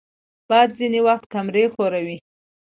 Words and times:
باد 0.49 0.69
ځینې 0.79 0.99
وخت 1.07 1.25
کمرې 1.33 1.65
ښوروي 1.73 2.17